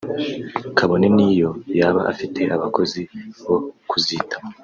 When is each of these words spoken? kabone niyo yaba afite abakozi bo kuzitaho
kabone 0.77 1.07
niyo 1.15 1.49
yaba 1.79 2.01
afite 2.11 2.41
abakozi 2.55 3.01
bo 3.47 3.57
kuzitaho 3.89 4.47